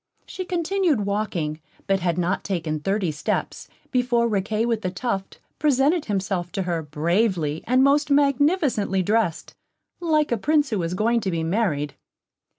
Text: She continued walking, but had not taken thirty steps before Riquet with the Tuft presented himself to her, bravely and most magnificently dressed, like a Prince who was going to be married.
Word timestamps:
She 0.25 0.45
continued 0.45 1.01
walking, 1.05 1.61
but 1.85 1.99
had 1.99 2.17
not 2.17 2.43
taken 2.43 2.79
thirty 2.79 3.11
steps 3.11 3.67
before 3.91 4.27
Riquet 4.27 4.65
with 4.65 4.81
the 4.81 4.89
Tuft 4.89 5.37
presented 5.59 6.05
himself 6.05 6.51
to 6.53 6.63
her, 6.63 6.81
bravely 6.81 7.63
and 7.67 7.83
most 7.83 8.09
magnificently 8.09 9.03
dressed, 9.03 9.53
like 9.99 10.31
a 10.31 10.37
Prince 10.37 10.71
who 10.71 10.79
was 10.79 10.95
going 10.95 11.19
to 11.19 11.29
be 11.29 11.43
married. 11.43 11.93